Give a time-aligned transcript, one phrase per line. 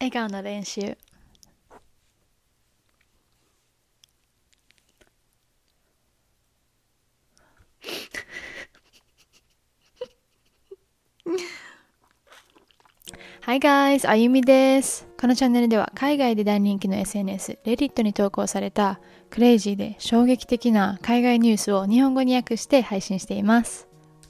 [0.00, 0.96] 笑顔の練習
[13.42, 14.08] はい guys!
[14.08, 15.06] あゆみです。
[15.20, 23.86] このチャンネルでは海外で大人気の SNS、レディットに投稿されたクレイジーで衝撃的な海外ニュースを日本語に訳して配信しています。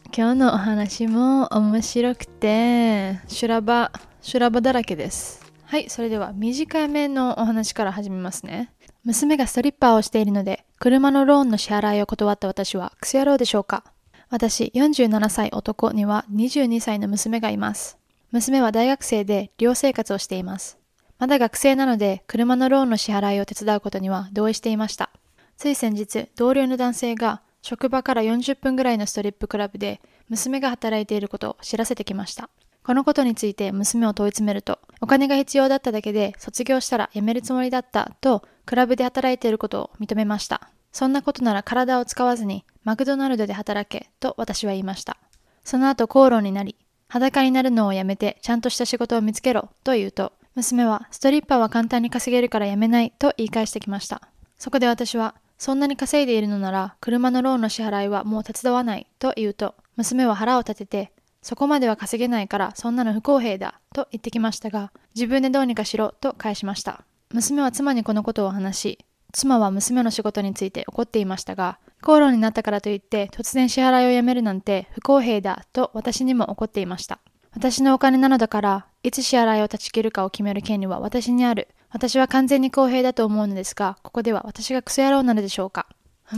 [0.06, 5.39] 今日のお話も面白くて、修羅場、修羅場だらけです。
[5.70, 8.72] はい、それでは短めのお話から始めますね。
[9.04, 13.84] 娘がストリッパーをしているので、車のローンの支払いを断った私はクソ野郎でしょうか
[14.30, 17.98] 私、47歳男には22歳の娘がいます。
[18.32, 20.76] 娘は大学生で寮生活をしています。
[21.20, 25.10] まだ学生なので、車のローンの支払いを手伝うことには同意していました。
[25.56, 32.50] つい先日、同僚の男性が職場から40分ぐらいのストリップクラブで娘が働いていることを知らせてきました。
[32.82, 40.70] このことについて娘を問い詰めると、お金が必要だっただけで卒業したら辞めるつもりだったと、クラブで働いていることを認めました。
[40.92, 45.18] そんなことなら体を使わずにマクドナルドで働けと私は言いました。
[45.62, 46.76] その後口論になり、
[47.08, 54.22] 裸になるのをやめてちゃんとした仕事を見つけろと言うと、娘はストリッパーは簡単に稼げるからやめないと言い返してきました。
[54.58, 61.12] そこで私はそんなに稼いでいるのなら、車のローンの支払いはもう手伝わないと言うと、娘は腹を立てて、
[61.42, 67.04] そこまでは稼げないからそんなの不公平だと言ってきましたが、自分でどうにかしろと返しました。
[67.32, 68.98] 娘は妻にこのことを話し、
[69.32, 77.20] 妻は娘の仕事について怒っていましたが、口論になったからといって突然支払いをやめるなんて不公平だと私にも怒っていました。
[77.52, 81.68] 私のお金なのだから、いつ支払いを断ち切るかを決める権利は私にある。
[81.90, 85.88] 私は完全に公平だと思うのですが、ここでは私がクソ野郎なのでしょうか。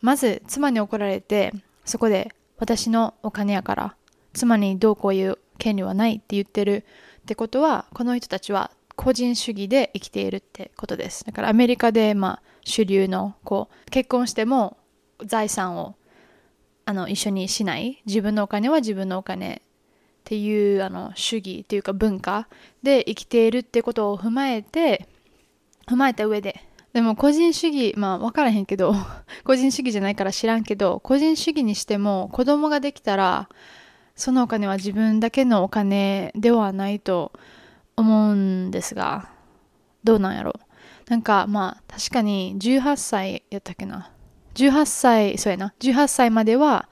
[0.00, 1.52] まず、妻に怒られて、
[1.88, 3.96] そこで私のお金やから、
[4.32, 6.84] 妻にどうこういう権利はないって言ってる
[7.22, 11.24] ってことは、この人たちは個人主義で生きているってことです。
[11.24, 14.76] だからアメリカで、まあ、主流の、こう、結婚しても
[15.24, 15.94] 財産を
[16.84, 18.02] あの一緒にしない。
[18.06, 19.62] 自分のお金は自分のお金
[20.20, 22.48] っていうあの主義というか文化
[22.82, 25.08] で生きているってことを踏まえて
[25.86, 28.94] 踏まえた上ででも個人主義まあ分からへんけど
[29.44, 33.48] 個人主義じゃないから知らんけど個人主義にしても子供ができたら
[34.16, 37.32] そのお金は自分だけのお金ではないと
[37.96, 39.28] 思うんですが
[40.02, 40.54] どうなんやろ
[41.08, 44.10] なんかまあ確かに18歳やったっけな。
[44.54, 45.72] 18歳そうやな。
[45.80, 46.88] 18歳までは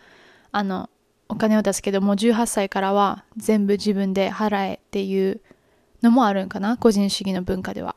[0.52, 0.88] あの
[1.28, 5.40] お金を出すけども18歳からは全部自分で払えっていう
[6.02, 6.78] のもあるんかな。
[6.78, 7.94] 個人主義の文化では。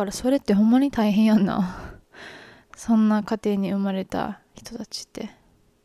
[0.00, 1.76] からそれってほんまに大変やんな。
[2.74, 5.30] そんな家庭に生まれた人たちって。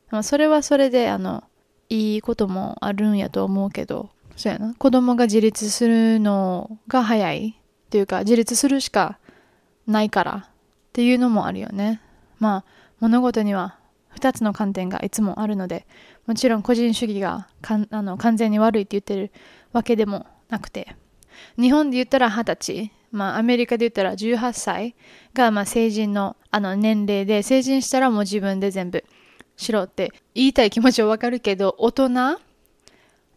[0.09, 1.43] まあそれはそれであの
[1.89, 4.73] いいこともあるんやと思うけどそうやな。
[4.75, 7.59] 子供が自立するのが早い。
[7.87, 9.19] っていうか自立するしか
[9.85, 10.33] ないから。
[10.47, 10.49] っ
[10.93, 11.99] ていうのもあるよね。
[12.39, 12.65] まあ
[13.01, 13.77] 物事には
[14.17, 15.85] 2つの観点がいつもあるので
[16.25, 17.49] もちろん個人主義が
[17.91, 19.33] あの完全に悪いって言ってる
[19.73, 20.95] わけでもなくて。
[21.59, 22.91] 日本で言ったら20歳。
[23.11, 24.95] まあアメリカで言ったら18歳
[25.33, 29.03] がまあ成人のあの年齢で成人したらもう自分で全部
[29.57, 32.09] しろって言いたい気持ちはわかるけど大人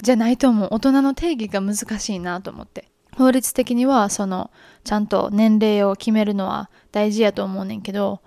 [0.02, 0.68] じゃないと思う。
[0.72, 2.88] 大人の定義が難しいなと思って。
[3.16, 4.50] 法律的にはその
[4.84, 8.20] ちゃんと年齢を決めるのは大事やと思うねんけど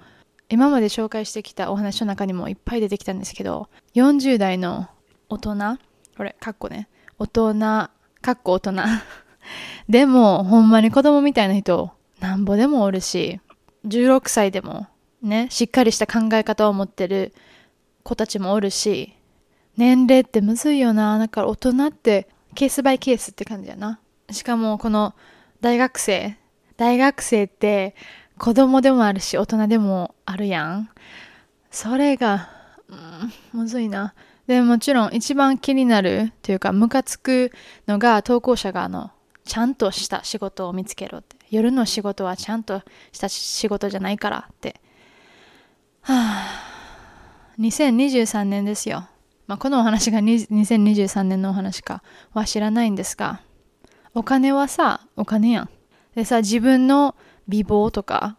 [0.52, 4.90] 今まで紹介してきたお話の中にもいっぱい出てきたんですけど、40代の
[5.30, 5.56] 大人、
[6.18, 7.90] これ、かっこね、大人、か
[8.32, 8.74] っこ大人。
[9.90, 13.40] でも、ほんまに子供みたいな人、なんぼでもおるし、
[13.86, 14.88] 16歳でも、
[15.22, 17.34] ね、しっかりした考え方を持ってる
[18.04, 19.14] 子たちもおるし、
[19.78, 21.18] 年齢ってむずいよな。
[21.18, 24.00] だから大人ってケースバイケースって感じやな。
[24.32, 25.14] しかもこの
[25.62, 26.38] 大学生、
[26.78, 27.96] 大学生って
[28.38, 30.90] 子供でもあるし、大人でもあるやん。
[31.70, 32.50] それが、
[32.90, 34.14] うん、むずいな。
[34.48, 37.52] で、もちろん一番気になるというか、ムカつく
[37.88, 39.12] のが投稿者があの、
[39.44, 41.36] ちゃんとした仕事を見つけろって。
[41.50, 44.80] 夜の仕事はちゃんとした仕事じゃないからって。
[46.02, 49.08] はあ、2023年ですよ。
[49.48, 52.04] まあ、このお話が2023年のお話か
[52.34, 53.42] は知らないんですが、
[54.14, 55.70] お金はさ、お金やん。
[56.16, 57.16] でさ、自分の
[57.48, 58.38] 美貌とか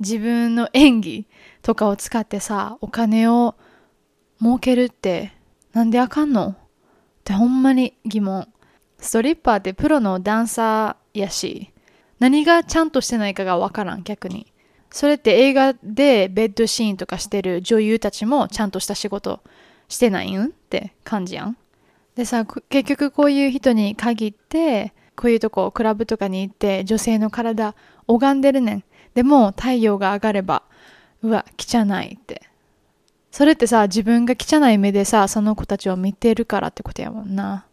[0.00, 1.26] 自分の演技
[1.62, 3.54] とかを使ってさ、お金を
[4.40, 5.32] 儲けるって
[5.72, 6.48] なんであかんの？
[6.48, 6.56] っ
[7.24, 8.48] てほんまに疑問。
[8.98, 11.72] ストリッパーってプロのダンサーやし、
[12.18, 14.52] 何がちゃんとしてないかがわからん、逆に。
[14.90, 19.40] それって映画でベッドシーンとかしてる女優たちもちゃんとした仕事
[19.88, 21.56] してないんって感じやん。
[22.14, 27.74] でさ、結局こういう人に限って、こういうとこ、クラブとかに行って女性の体
[28.06, 28.84] 拝んでるねん。
[29.14, 30.62] でも太陽が上がれば、
[31.22, 32.42] うわ、汚いって。
[33.30, 37.65] それってさ、自分が汚い目でさ、その子たちを見てるからってことやもんな。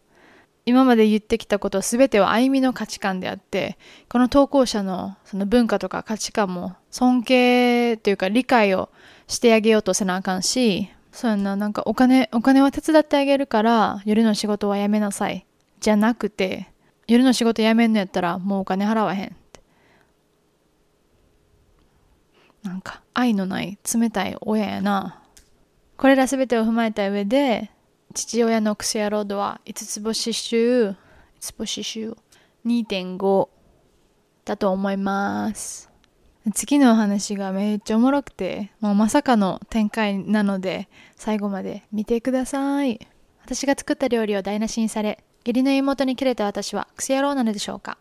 [0.66, 3.76] 今まで言ってきたことすべては歩みの価値観であって、
[4.08, 8.88] この投稿者のその文化とか価値観も尊敬というか理解を
[9.26, 15.46] してあげようとせなあかんし、そうやな、なんかお金、お金は手伝ってあげるから夜の仕事はやめなさい。
[15.80, 16.68] じゃなくて、
[17.06, 19.60] 夜の仕事辞めんのやったらもうお金払わへんって。
[22.62, 25.20] なんか愛のない冷たい親やな。
[25.98, 27.70] これらすべてを踏まえた上で、
[28.14, 30.94] 父親のクセ野郎度は5つ星集、5
[31.40, 32.16] つ星集
[32.64, 33.48] 2.5
[34.44, 35.90] だと思います。
[36.54, 43.00] 次のお話がめっちゃおもろくて、もうまさかの展開なので、最後まで見てください。
[43.44, 47.98] 私が作った料理を台無しにされ、義理の妹に切れた私はクソ野郎なのでしょうか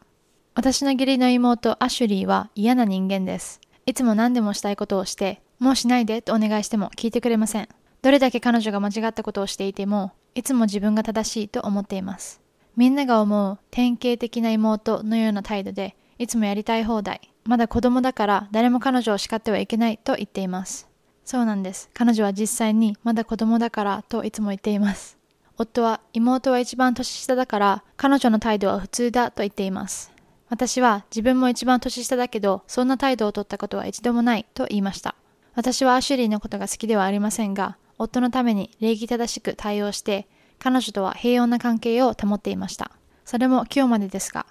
[0.53, 3.59] 私の義理の妹アシュリーは嫌な人間です。
[3.87, 7.67] いつも何でもしたいことをして、もうしないでとお願いしても聞いてくれません。
[8.03, 12.41] どれだけ彼女が間違ったことをしていても、いつも自分が正しいと思っています。
[12.75, 17.31] みんなが思う典型的な妹のような態度で、いつもやりたい放題。
[17.45, 20.89] まだ子供だから誰も彼女を叱ってはいけないと言っています。
[21.23, 21.89] そうなんです。
[21.93, 25.17] 彼女は実際にまだ子供だからといつも言っています。
[25.57, 30.11] 夫は妹は一番年下だから彼女の態度は普通だと言っています。
[30.49, 35.15] 私は自分も一番年下だけどそんな態度を取ったことは一度もないと言いました。
[35.55, 40.27] 私はアシュリーのことが好きではありませんが夫のために礼儀正しく対応して
[40.59, 42.91] 彼女とは平穏な関係を保っていました。
[43.25, 44.45] それも今日までですが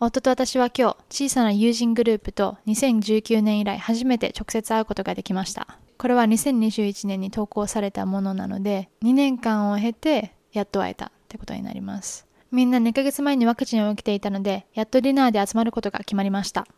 [0.00, 5.78] 夫と私は今日小さな友人グループと2019年以来初めて直接会うことができました。
[5.96, 12.26] これは2021年に投稿されたものなので2年間を経てやっと会えたってことになります。
[12.50, 16.68] みんな2ヶ月前にワクチンを受けていたので、やっとディナーで集まることが決まりました。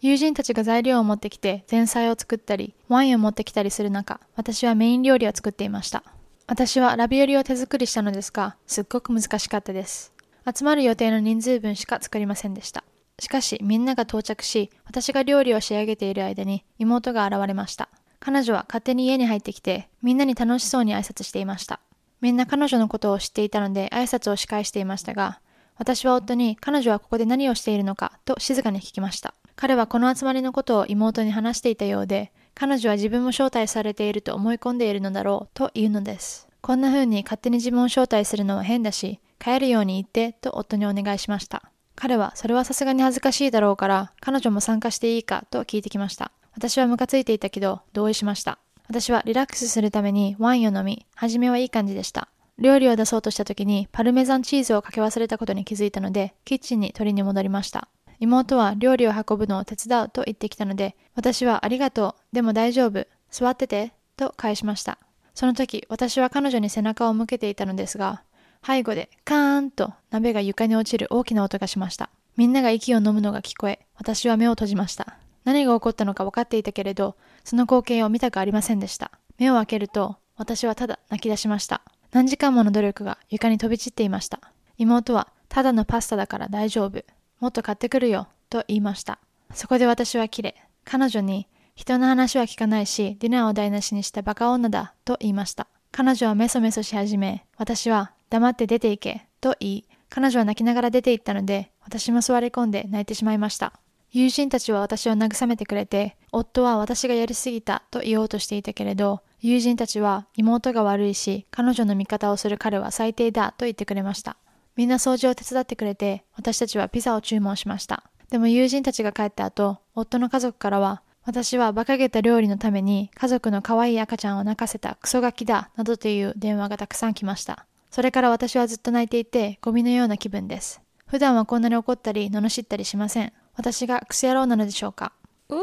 [0.00, 6.02] 友人たちが材料を持ってきて前菜を作ったり、ワインを持ってきたりする中、私はメイン料理を作っていました。
[6.46, 10.12] 私はラビオリを手作りしたのですが、すっごく難しかったです。
[10.54, 12.84] 集まる予定の人数分しか作りませんでした。
[13.18, 17.88] しかし、みんなが到着し、私が料理を仕上げている間に妹が現れました。
[18.20, 21.80] 彼女は勝手に家に入ってきて、みんなに楽しそうに挨拶していました。
[22.20, 25.40] みんな彼女のことを知っていたので挨拶を仕返していましたが、
[25.78, 29.34] 私は夫に彼女はここで何をしているのかと静かに聞きました。
[29.56, 36.46] 彼はこの集まりのことを妹に話していたようで、彼女は自分も招待されていると思い込んでいるのだろうと言うのです。
[36.60, 41.70] こんな風に勝手に自分を招待するのは変だし、帰るように言ってと夫にお願いしました。
[41.94, 46.32] 彼はそれはさすがに恥ずかしいだろうから彼女も参加していいかと聞いてきました。
[46.54, 48.58] 私はムカついていたけど同意しました。
[48.88, 52.28] 私はリラックスするためにワインを飲み、初めはいい感じでした。
[52.58, 57.88] 料理を出そうとした時にパルメザンチーズをかけ忘れたことに気づいたので、キッチンに取りに戻りました。
[58.20, 64.98] 妹は料理を運ぶのを手伝うと言ってきたので、私はありがとう、でも大丈夫、座ってて、と返しました。
[65.34, 68.22] その時、私は彼女に背中を向けていたのですが、
[68.66, 72.10] 背後でカーンと鍋が床に落ちる大きな音がしました。
[72.36, 75.18] みんなが息を飲むのが聞こえ、私は目を閉じました。
[75.44, 79.12] 何が起こったのか分かっていたけれど、その光景を見たくありませんでした。
[79.38, 81.82] 目を開けると、私はただ泣き出しました。
[82.12, 84.40] 何時間もの努力が床に飛び散っていました。
[84.78, 87.04] 妹は、ただのパスタだから大丈夫。
[87.40, 88.28] もっと買ってくるよ。
[88.48, 89.18] と言いました。
[89.52, 94.94] そこで私は切れ、彼女に、人の話は聞かないし、ディナーを台無しにしたバカ女だ。
[95.04, 95.66] と言いました。
[95.92, 99.26] 彼女はメソメソし始め、私は、黙って出て行け。
[99.40, 103.74] と言い、彼女は泣きながら出て行ったので、私も座り込んで泣いてしまいました。
[104.10, 114.36] 友人たちは私を慰めてくれて、夫は私がやりすぎたと言おうとしていたけれど、友人たちは妹が悪いし、彼女の味方をする彼は最低だと言ってくれました。
[114.76, 118.04] みんな掃除を手伝ってくれて、私たちはピザを注文しました。
[118.30, 127.66] でも友人たちが帰った後、夫の家族からは、私は馬鹿げた料理のために家族の可愛い赤ちゃんを泣かせたクソガキだ、などという電話がたくさん来ました。
[127.90, 130.82] それから私はずっと泣いていて、ゴミのような気分です。
[131.06, 133.32] 普段はこんなに怒ったり、罵ったりしません。
[133.54, 135.12] 私がクソ野郎なのでしょうか
[135.48, 135.58] うー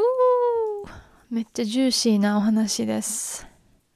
[1.30, 3.46] めっちゃジューシーなお話です。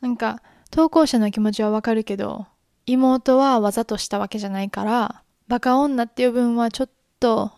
[0.01, 2.47] なんか、投稿者の気持ちはわかるけど、
[2.93, 6.91] 妹はわざとしたわけじゃないから、バカ女っていう分はちょっ
[7.21, 7.53] と、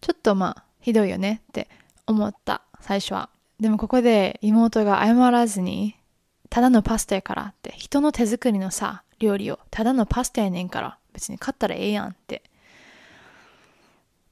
[0.00, 1.68] ちょっとまあ、ひどいよねって
[2.06, 3.28] 思った、最初は。
[3.60, 5.96] でもここで妹が謝らずに、
[6.50, 12.42] ただのパスタやからって、人の手作りのさ、料理を、ただのパスタやねんから、別に買ったらええやんって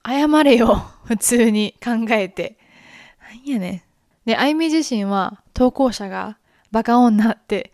[0.05, 0.85] 謝れよ。
[1.05, 2.59] 普通に考えて。
[3.21, 3.83] なんやねん。
[4.29, 6.39] で、あゆみ自身は投稿者が
[6.71, 7.73] バカ女って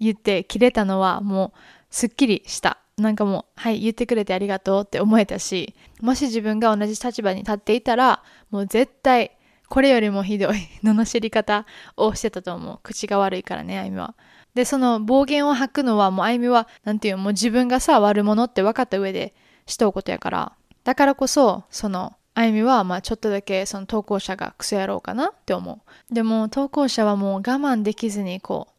[0.00, 1.58] 言って切れたのはもう
[1.90, 2.78] すっきりした。
[2.96, 9.36] なんかもう、はい、言ってくれてありがとうって思えたし、もし自分が同じ立場に立っていたら、もう絶対、
[9.68, 11.64] これよりもひどい罵り方
[11.96, 12.80] をしてたと思う。
[12.82, 14.14] 口が悪いからね、あゆみは。
[14.54, 19.34] で、その暴言を吐くのは、もうあゆみは、なんていうもう自分がさ、悪者って分かった上で
[19.66, 20.52] しとうことやから。
[20.84, 25.80] だからこそ、その、あゆみは、まあちょっとだけその投稿者がクソ野郎かなって思
[26.10, 26.14] う。
[26.14, 28.72] でも、投稿者はもう我慢できずに、こう、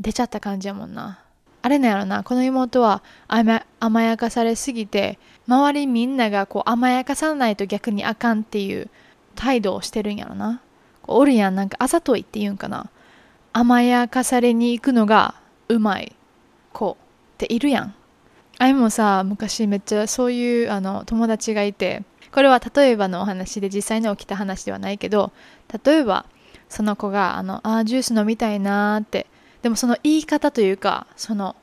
[0.00, 1.20] 出ちゃった感じやもんな。
[1.62, 8.90] あれなんやろな、この妹は甘やかされすぎて、周りみんながこう甘やかさないと逆にあかんっていう
[9.34, 10.60] 態度をしてるんやろな。
[11.06, 12.90] おるやん、なんかあざといって言うんかな。
[13.52, 15.34] 甘やかされに行くのが
[15.68, 16.14] うまい
[16.72, 16.96] 子っ
[17.38, 17.94] ているやん。
[18.58, 25.32] あいもさ、昔めっちゃそういうあの友達がいて、これは例えばのお話で実際に起きた話ではないけど、
[25.84, 26.26] 例えば
[26.68, 29.26] その子があの、あジュース飲みたいなーって、
[29.64, 31.56] でもその言い方というか、その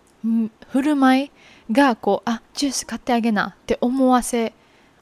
[0.71, 1.31] 振る舞い
[1.71, 4.53] がこう、あ、ジュース買ってあげなって思わせ、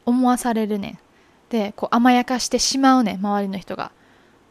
[0.05, 0.99] 思わされるねん。
[1.47, 3.93] でこう甘やかしてしまうね周りの人が。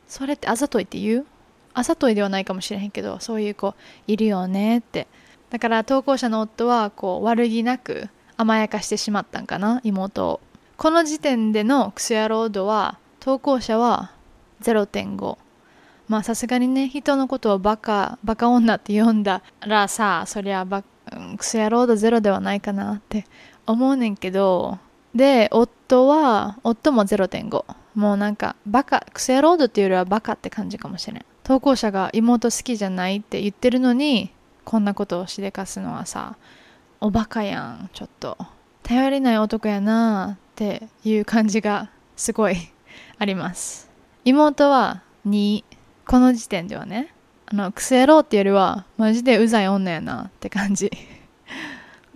[0.06, 1.26] それってあざといって言う？
[1.74, 3.74] あざといではないかもしれへんけどそういう子
[4.06, 5.08] いるよねって。
[5.50, 10.40] だから投稿者の夫はこう悪気なく甘やかしてしまったんかな妹を。
[10.78, 14.12] この時点でのクソ野郎度は投稿者は
[14.62, 15.36] 0.5
[16.08, 20.82] まあさすがにね人のことをバカバカ女って呼んだらさそりゃバ
[21.36, 23.26] クソ野郎度ゼロではないかなって
[23.66, 24.78] 思うねんけど
[25.14, 27.64] で、夫は、夫も0.5。
[27.94, 31.24] もうなんか、バカ、クセロードっていうよりはバカって感じかもしれん。
[31.42, 34.30] 投稿者が妹好きじゃないって言ってるのに、
[34.64, 36.36] こんなことをしでかすのはさ、
[37.00, 38.36] おバカやん、ちょっと。
[38.82, 42.56] 頼りない男やなっていう感じがすごい
[43.18, 43.90] あります。
[44.24, 45.64] 妹は2、
[46.08, 47.14] この時点ではね。
[47.46, 50.90] あの、クセローっていうよりは、マジでうざい女やなって感じ。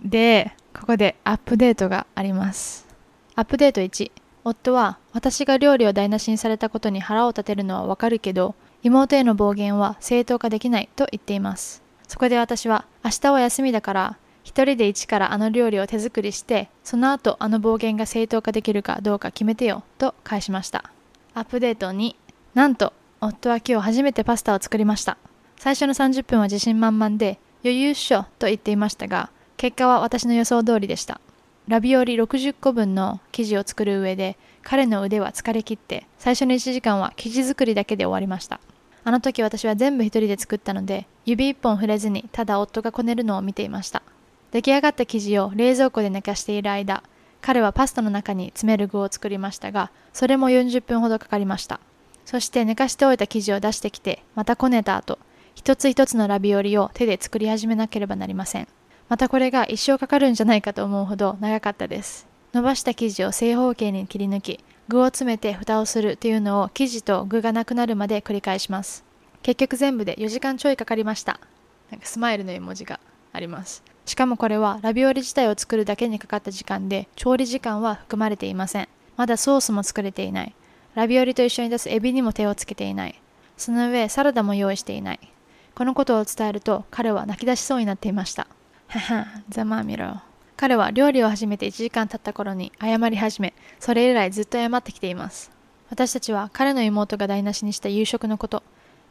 [0.03, 2.87] で、ここでアップデートがあります。
[3.35, 4.11] アップデート1。
[4.43, 11.83] 夫は私が料理を台無しにされたことに腹を立てるのはわかるけど、妹への暴言は正当化できないと言っています。
[12.07, 20.91] そこで私は明日は休みだから一人で一からあの料理を手作りしてその後あの暴言が正当化できるかどうか決めてよと返しました
[21.33, 22.15] アップデート2
[22.53, 22.93] なんと
[23.25, 25.17] 夫は今日初めてパスタを作りました
[25.57, 29.29] 最初の30分は自信満々で余裕っしょと言っていましたが
[29.63, 31.21] 結果は私の予想通りでした。
[31.69, 38.59] ラビオリ60個分の生地を作る上で彼の腕は疲れ切って最初の1時間は生地作りだけで終わりました。
[39.05, 44.01] あの時私は全部一人で作ったので指一本触れずにただ夫がこねるのを見ていました。
[44.51, 47.01] 出来上がった生地を冷蔵庫で寝かしている間
[47.41, 51.79] 彼はパスタの中に詰める具を作りましたがそれも40分ほどかかりました。
[52.25, 55.19] そして寝かしておいた生地を出してきてまたこねた後
[55.55, 58.67] 一つ一つのラビオリを手で作り始めなければなりません。
[59.09, 62.27] またこれが一生かかるんじゃないかと思うほど長かったです。
[62.53, 69.03] 伸ばした生地を正方形に切り抜き、具を詰めて蓋をするというのを生地と具がなくなるまで繰り返します。
[69.41, 71.39] 結局全部で4時間ちょいかかりました。
[71.91, 72.99] なんかスマイルの絵文字が
[73.31, 73.83] あります。
[74.05, 78.87] しかもこれはラビオリ自体を作るだけにかかった時間で調理時間は含まれていません。
[79.15, 80.55] まだソースも作れていない。
[80.95, 83.19] ラビオリと一緒に出すエビにも手をつけていない。
[83.57, 85.19] その上サラダも用意していない。
[85.75, 88.47] このことを伝えると彼は泣き出しそうになっていました。
[88.87, 90.21] はは、ざまあみろ。
[90.55, 95.51] 彼は料理を始めて1時間経った頃に謝り始め、それ以来ずっと謝ってきています。
[95.89, 98.63] 私たちは彼の妹が台無しにした夕食のこと、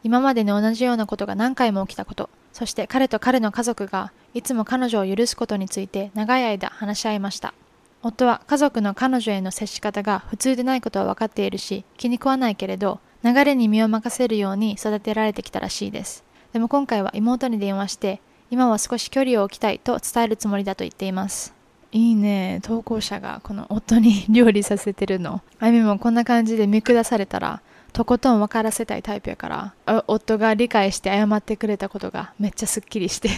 [0.04, 7.54] 今までに同じようなことが何回も起きたこと、そして彼と彼の家族がいつも彼女を許すことについて長い間話し合いました。
[8.02, 16.24] 夫は家族の彼女への接し方が普通でないことは分かっているし、気に食わないけれど、流れに身を任せるように育てられてきたらしいです。
[16.52, 21.54] でも今回は妹に電話して、今は少し距離を置きたいと伝えるつもりだと言っています。
[21.92, 22.60] いいね。
[22.62, 25.40] 投稿者がこの夫に料理させてるの。
[25.60, 33.28] あゆみもこんな感じで見下されたら、とことん分からせたいタイプやから、夫が理解して謝ってくれたことがめっちゃすっきりして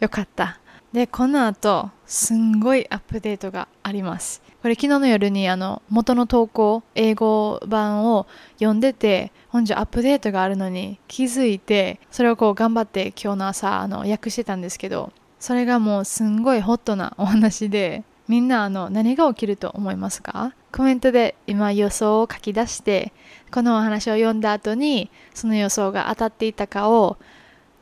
[0.00, 0.60] よかった。
[0.92, 4.42] で、この後、すんごいアップデートがあります。
[4.62, 20.54] これ昨日の夜にあの元の投稿、英語版を読んでて、本日アップデートがあるのに気づいて、それをこう頑張って今日の朝あの訳してたんですけど、それがもうすんごいホットなお話で、みんなあの何が起きると思いますか？
[20.72, 23.12] コメントで今予想を書き出して、
[23.52, 27.18] このお話を読んだ後にその予想が当たっていたかを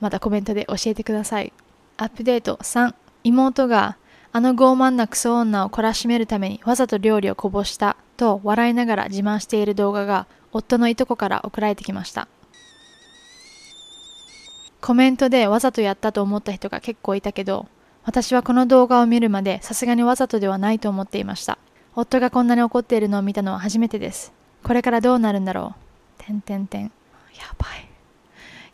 [0.00, 1.52] またコメントで教えてください。
[1.98, 3.96] アップデート3、妹が
[4.32, 12.28] あの傲慢なクソ女を懲らしめるためにわざと料理をこぼしたと笑いながら自慢している動画が夫のいとこから送られてきました。
[14.82, 17.66] コメントでわざとやったと思った人が結構いたけど、
[18.04, 21.58] 私はこの動画を見るまでさすがにわざとではないと思っていました。
[21.94, 24.34] 夫がこんなに怒っているのを見たのは初めてです。
[24.62, 25.74] これからどうなるんだろ
[26.20, 26.22] う。
[26.22, 26.84] てんてんてん。
[26.84, 26.90] や
[27.56, 27.66] ば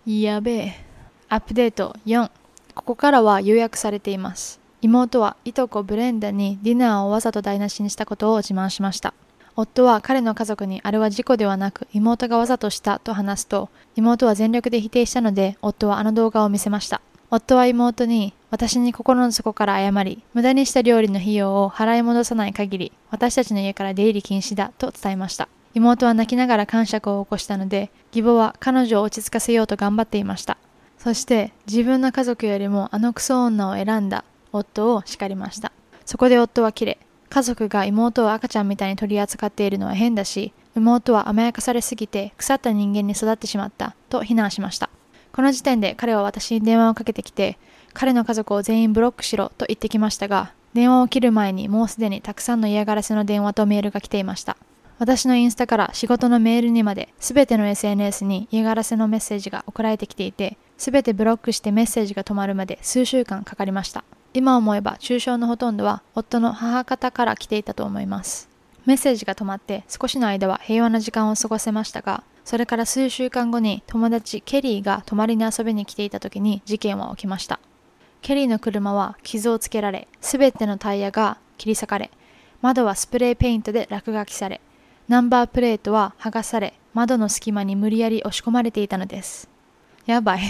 [0.07, 0.23] い。
[0.23, 0.85] やべえ。
[1.29, 2.29] アップデート4。
[2.75, 4.61] ここからは予約されています。
[4.81, 9.15] 妹はいとこブレンダにディナーをわざと台無しにしたことを自慢しました。
[9.55, 17.01] 夫は彼の家族にあれは事故ではなく妹がわざとしたと話すと妹は全力で否定したので夫はあの動画を見せました。
[17.31, 25.49] 夫は妹に私に心の底から謝り無駄にした料理の費用を払い戻さない限り私たちの家から出入り禁止だと伝えました。
[25.75, 30.59] 妹は泣きながら感触を起こしたので義母は彼女を落ち着かせようと頑張っていました。
[31.03, 35.73] そして自分の家族よりもあのクソ女を選んだ夫を叱りました。
[36.05, 44.91] そこで夫は切れ、家族が妹を赤ちゃんみたいに取り扱っているのは変だし、妹は甘やかされすぎて腐った人間に育ってしまったと非難しました。
[45.33, 47.59] この時点で彼は私に電話をかけてきて、
[47.95, 54.57] 彼の家族を全員ブロックしろと言ってきましたが、電話を切る前にもうすでにたくさんの嫌がらせの電話とメールが来ていました。
[55.01, 64.03] 私のインスタから仕事のメールにまで全ての SNS に嫌がらせのメッセージが送られてきていて、全てブロックしてメッセージが止まるまで数週間かかりました。
[64.35, 68.49] 今思えば抽象のほとんどは夫の母方から来ていたと思います。
[68.85, 77.61] メッセージが止まって少しの間は平和な時間を過ごせましたが、それから数週間後に友達ケリーが泊まりに遊びに来ていた時に事件は起きました。
[78.21, 82.11] ケリーの車は傷をつけられ、すべてのタイヤが切り裂かれ、
[82.61, 84.61] 窓はスプレーペイントで落書きされ、
[85.07, 89.49] ナンバープレートは剥がされ、窓の隙間に無理やり押し込まれていたのです。
[90.07, 90.41] やばい。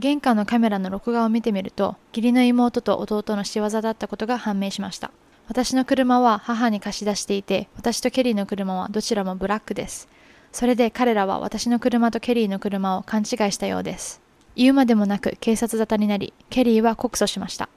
[0.00, 5.10] 玄関のカメラの録画を見てみると、義理の妹と弟の仕業だったことが判明しました。
[5.48, 10.08] 私の車は母に貸し出していて、私とケリーの車はどちらもブラックです。
[10.50, 14.22] それで彼らは私の車とケリーの車を勘違いしたようです。
[14.56, 17.68] 言うまでもなく警察沙汰になり、ケリーは告訴しました。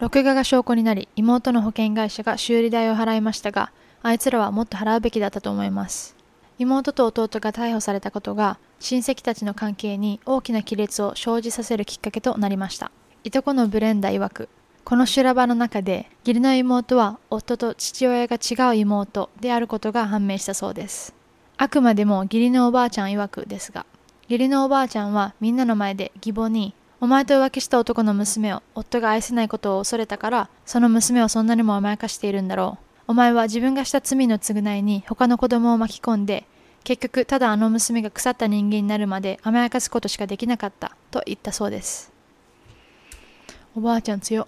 [0.00, 6.16] 録画が証拠になり、妹の保険会社が修理代を払いましたが、あいつらはもっと払うべきだったと思います。
[6.58, 12.92] 妹と弟が逮捕されたことが親戚たちの関係に大きな亀裂を生じさせるきっかけとなりました。
[13.24, 14.48] いとこのブレンダ曰く
[14.84, 21.14] この修羅場の中で義理の妹は夫と父親が違う妹であることが判明したそうです。
[21.56, 23.86] あくまでも義理のおばあちゃん曰くですが
[24.28, 32.83] 義理のおばあちゃんはみんなの前で義母にお前と浮気した男の娘を夫が愛せないことを恐れたからその娘をそんなにも甘やかしているんだろう。
[33.06, 36.46] お前は自分がした罪の償いに他の子供を巻き込んで
[36.84, 42.12] 結局ただあの娘が腐った人間になるまで甘やかすことしかできなかったと言ったそうです。
[43.76, 44.46] おばあちゃん強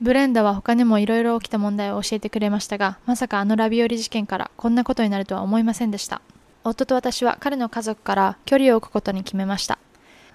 [0.00, 6.22] ブレンダは他にもいろいろ起きた問題を教えてくれましたがまさかあのラビオリ事件からこんなことになるとは思いませんでした。
[6.64, 9.78] 夫と私は彼の家族から距離を置くことに決めました。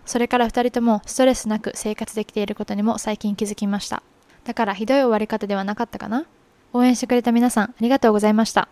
[0.06, 4.04] それから2人ともストレスなく生活できていることにも最近気づきました。
[4.44, 6.26] だからひどい終わり方ではなかったかな？
[6.76, 8.68] 応援してくれた皆さんありがとうございました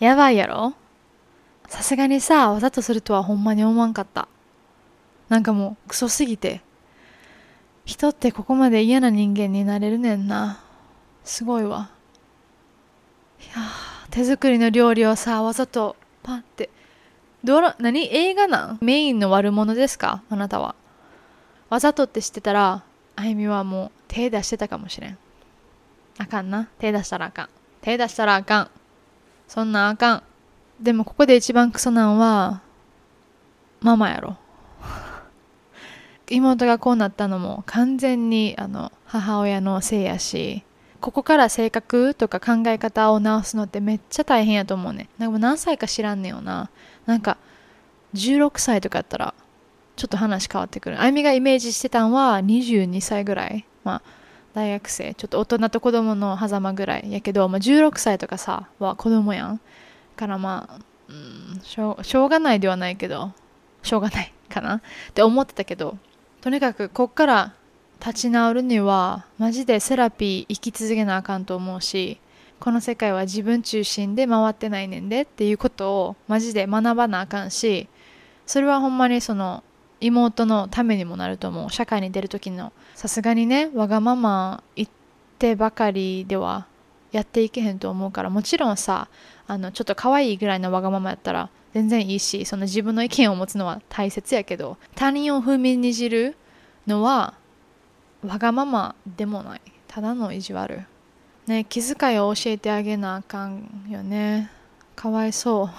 [0.00, 0.74] やばいやろ？
[1.68, 4.26] さすがにさ、わざとするとはほんまに思わんかった。
[5.28, 6.60] なんかもう、クソすぎて。
[7.84, 10.60] 人ってここまで嫌な人間になれるねんな。
[11.24, 11.90] すごいわ。
[13.40, 13.62] いや
[14.10, 16.68] 手作りの料理をさ、わざとパンって。
[17.44, 18.12] どら、何？
[18.12, 18.78] 映画なん？
[18.80, 20.24] メインの悪者ですか？
[20.28, 20.74] あなたは。
[21.70, 22.82] わざとって知ってたら、
[23.14, 25.18] あゆみはもう手出してたかもしれん。
[26.22, 26.68] あかんな。
[26.78, 27.48] 手出したらあかん。
[27.80, 28.70] 手出したらあかん。
[29.48, 30.22] そんなんあかん。
[30.80, 32.62] でもここで一番クソなんは、
[33.80, 34.36] ママやろ。
[36.30, 40.62] 妹がこうなったのも完全にあの母親のせいやし、
[41.00, 45.08] ここから性格とか考え方を直すのってめっちゃ大変やと思うね。
[45.18, 46.70] なんかもう何歳か知らんねよな。
[47.06, 47.36] なんか
[48.14, 49.34] 16歳とかやったら
[49.96, 51.00] ちょっと話変わってくる。
[51.00, 53.66] あゆみがイメージしてたんは22歳ぐらい。
[53.84, 54.02] まあ
[54.54, 55.14] 大学生。
[55.14, 59.60] ちょっと大人と子供の狭間ぐらいやけど、まあ、16歳とかさは子供やん。
[60.16, 63.32] からまあ、うん、しょしょうがないではないけど
[63.82, 64.80] しょうがないかなっ
[65.14, 65.98] て思ってたけど
[66.40, 67.54] とにかくこっから
[68.00, 72.18] 立ち直るにはマジでセラピー生き続けなあかんと思うし
[72.60, 77.88] この世界は自分中心で回ってないねんでっていうことをマジで学ばなあかんし
[78.46, 79.62] それはほんまにその
[80.02, 81.70] 妹のためにもなると思う。
[81.70, 82.72] 社会に出る時の。
[82.94, 84.88] さすがにねわがまま言っ
[85.38, 86.66] てばかりでは
[87.12, 89.08] やっていけへんと思うからもちろんさ
[89.46, 96.36] あのちょっと可愛いぐらいのわがままやったら全然いいしその自分の意見を持つのは大切やけど他人を踏みにじる
[96.86, 97.34] のは
[98.26, 99.60] わがままでもない。
[99.88, 100.84] ただの意地悪。
[101.46, 104.50] ね気遣いを教えてあげなあかんよね。
[104.94, 105.70] かわいそう。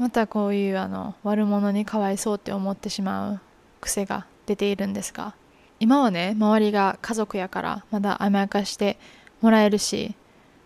[0.00, 3.40] またこういうあの悪者にかわいそうって思ってしまう
[3.82, 5.34] 癖が出ているんですが
[5.78, 8.98] 今はね周りが家族やからまだ甘やかして
[9.42, 10.14] もらえるし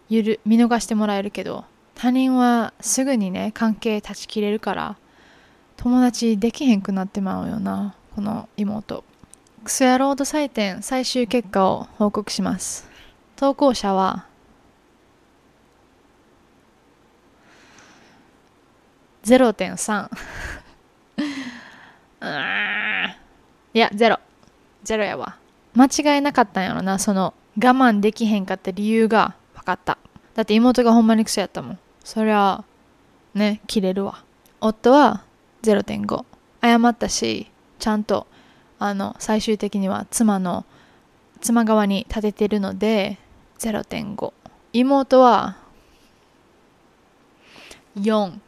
[0.08, 1.64] ゆる見逃してもらえるけど
[1.96, 4.96] 他人はすぐにね関係断ち切れるから
[5.78, 9.02] 友達できへんくなってまうよなこの妹。
[9.64, 12.88] クソ野郎と採点最終結果を報告します。
[13.34, 14.26] 投稿者は
[19.24, 20.10] 0.3
[23.74, 24.18] いやゼロ。
[24.82, 25.36] ゼロやわ。
[25.74, 26.98] 間違いなかったんやろな。
[26.98, 29.34] その我慢できへんかった理由が。
[29.54, 29.98] 分かった。
[30.34, 31.78] だって妹がほんまにクソやったもん。
[32.04, 32.64] そりゃ
[33.34, 34.22] ね切れるわ。
[34.60, 35.24] 夫は
[35.62, 36.24] 0.5
[36.62, 38.26] 謝ったしちゃんと
[38.78, 40.64] あの最終的には妻の
[41.40, 43.18] 妻側に立ててるので
[43.58, 44.32] 0.5
[44.72, 45.56] 妹は
[47.98, 48.38] 4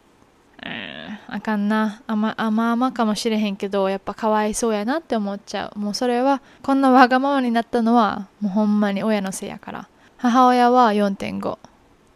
[1.28, 2.02] あかんな。
[2.06, 5.78] 甘甘々かもしれへんけどやっぱかわいそうやなって思っちゃう。
[5.78, 9.88] もうそれはこんなわがままになったのはもうほんまに親のせいやから。
[10.16, 11.58] 母親は4.5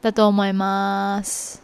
[0.03, 1.63] だと思います。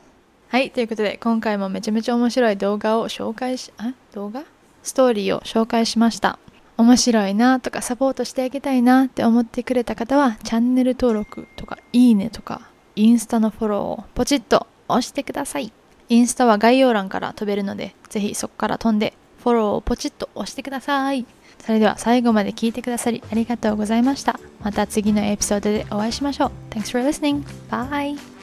[0.48, 4.44] はいということで今回もめちゃめちゃ面白い動画を紹介しあ動画？
[4.82, 6.38] ストーリーを紹介しました。
[6.76, 15.72] 面白いなとかサポートしてあげたいなって思ってくれた方はチャンネル登録とかいいねとかインスタのフォローをポチッと押してください。
[16.08, 21.26] インスタは概要欄から飛べるのでぜひそこから飛んでフォローをポチッと押してください
[21.64, 27.44] それでは最後まで聞いてくださりありがとうございましたまた次のエピソードでお会いしましょう Thanks for listening.
[27.70, 28.35] Bye!